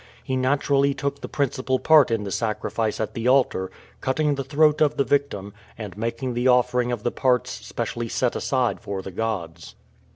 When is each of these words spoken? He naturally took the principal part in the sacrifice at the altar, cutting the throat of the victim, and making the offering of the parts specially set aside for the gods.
He 0.23 0.35
naturally 0.35 0.95
took 0.95 1.21
the 1.21 1.27
principal 1.29 1.77
part 1.77 2.09
in 2.09 2.23
the 2.23 2.31
sacrifice 2.31 2.99
at 2.99 3.13
the 3.13 3.27
altar, 3.27 3.69
cutting 4.01 4.33
the 4.33 4.43
throat 4.43 4.81
of 4.81 4.97
the 4.97 5.03
victim, 5.03 5.53
and 5.77 5.95
making 5.95 6.33
the 6.33 6.47
offering 6.47 6.91
of 6.91 7.03
the 7.03 7.11
parts 7.11 7.51
specially 7.51 8.09
set 8.09 8.35
aside 8.35 8.79
for 8.79 9.03
the 9.03 9.11
gods. 9.11 9.75